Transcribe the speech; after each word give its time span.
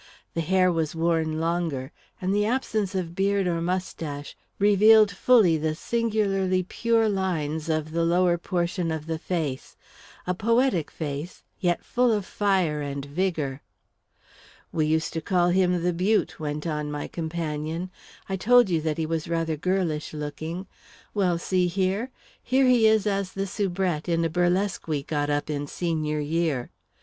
The 0.33 0.41
hair 0.41 0.71
was 0.71 0.95
worn 0.95 1.39
longer 1.39 1.91
and 2.19 2.33
the 2.33 2.43
absence 2.43 2.95
of 2.95 3.13
beard 3.13 3.45
or 3.45 3.61
moustache 3.61 4.35
revealed 4.57 5.11
fully 5.11 5.57
the 5.59 5.75
singularly 5.75 6.63
pure 6.63 7.07
lines 7.07 7.69
of 7.69 7.91
the 7.91 8.03
lower 8.03 8.39
portion 8.39 8.89
of 8.89 9.05
the 9.05 9.19
face 9.19 9.77
a 10.25 10.33
poetic 10.33 10.89
face, 10.89 11.43
yet 11.59 11.85
full 11.85 12.11
of 12.11 12.25
fire 12.25 12.81
and 12.81 13.05
vigour. 13.05 13.61
"We 14.71 14.87
used 14.87 15.13
to 15.13 15.21
call 15.21 15.49
him 15.49 15.83
'The 15.83 15.93
Beaut.'," 15.93 16.39
went 16.39 16.65
on 16.65 16.89
my 16.89 17.07
companion. 17.07 17.91
"I 18.27 18.37
told 18.37 18.71
you 18.71 18.81
that 18.81 18.97
he 18.97 19.05
was 19.05 19.27
rather 19.27 19.55
girlish 19.55 20.15
looking. 20.15 20.65
Well, 21.13 21.37
see 21.37 21.67
here 21.67 22.09
here 22.41 22.65
he 22.65 22.87
is 22.87 23.05
as 23.05 23.33
the 23.33 23.45
soubrette, 23.45 24.09
in 24.09 24.25
a 24.25 24.29
burlesque 24.31 24.87
we 24.87 25.03
got 25.03 25.29
up 25.29 25.47
in 25.51 25.67
senior 25.67 26.19
year." 26.19 26.71